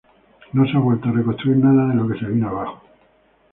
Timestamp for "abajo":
2.49-2.81